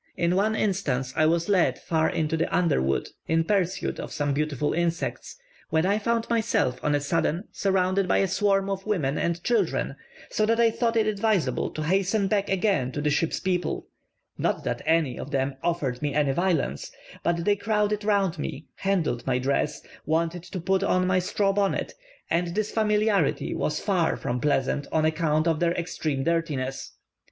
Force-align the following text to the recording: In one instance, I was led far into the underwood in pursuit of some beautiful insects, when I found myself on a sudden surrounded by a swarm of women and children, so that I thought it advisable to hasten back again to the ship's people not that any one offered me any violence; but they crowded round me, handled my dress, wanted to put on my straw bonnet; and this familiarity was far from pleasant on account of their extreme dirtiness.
In 0.17 0.35
one 0.35 0.55
instance, 0.55 1.13
I 1.15 1.27
was 1.27 1.47
led 1.47 1.77
far 1.77 2.09
into 2.09 2.35
the 2.35 2.51
underwood 2.51 3.09
in 3.27 3.43
pursuit 3.43 3.99
of 3.99 4.11
some 4.11 4.33
beautiful 4.33 4.73
insects, 4.73 5.35
when 5.69 5.85
I 5.85 5.99
found 5.99 6.27
myself 6.27 6.83
on 6.83 6.95
a 6.95 6.99
sudden 6.99 7.43
surrounded 7.51 8.07
by 8.07 8.17
a 8.17 8.27
swarm 8.27 8.67
of 8.67 8.87
women 8.87 9.19
and 9.19 9.43
children, 9.43 9.95
so 10.31 10.47
that 10.47 10.59
I 10.59 10.71
thought 10.71 10.97
it 10.97 11.05
advisable 11.05 11.69
to 11.69 11.83
hasten 11.83 12.27
back 12.27 12.49
again 12.49 12.91
to 12.93 13.01
the 13.01 13.11
ship's 13.11 13.39
people 13.39 13.89
not 14.39 14.63
that 14.63 14.81
any 14.87 15.19
one 15.19 15.57
offered 15.61 16.01
me 16.01 16.15
any 16.15 16.31
violence; 16.31 16.91
but 17.21 17.45
they 17.45 17.55
crowded 17.55 18.03
round 18.03 18.39
me, 18.39 18.65
handled 18.77 19.27
my 19.27 19.37
dress, 19.37 19.83
wanted 20.07 20.41
to 20.45 20.59
put 20.59 20.81
on 20.81 21.05
my 21.05 21.19
straw 21.19 21.53
bonnet; 21.53 21.93
and 22.27 22.55
this 22.55 22.71
familiarity 22.71 23.53
was 23.53 23.79
far 23.79 24.17
from 24.17 24.41
pleasant 24.41 24.87
on 24.91 25.05
account 25.05 25.47
of 25.47 25.59
their 25.59 25.73
extreme 25.73 26.23
dirtiness. 26.23 26.93